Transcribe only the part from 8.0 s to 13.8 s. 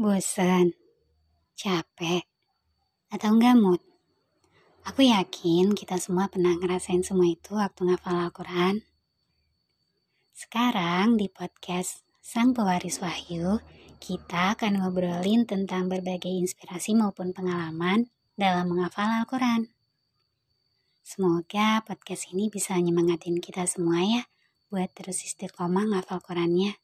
Al-Quran. Sekarang di podcast Sang Pewaris Wahyu,